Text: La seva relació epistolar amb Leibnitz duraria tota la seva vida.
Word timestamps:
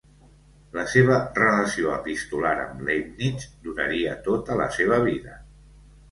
La 0.75 0.83
seva 0.91 1.17
relació 1.39 1.91
epistolar 1.97 2.53
amb 2.63 2.81
Leibnitz 2.87 3.45
duraria 3.67 4.15
tota 4.29 4.57
la 4.63 4.67
seva 4.79 4.99
vida. 5.09 5.37